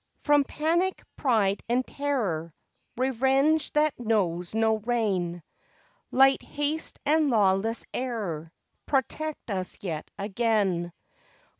[0.17, 2.55] From panic, pride, and terror,
[2.97, 5.43] Revenge that knows no rein
[6.09, 8.51] Light haste and lawless error,
[8.87, 10.91] Protect us yet again.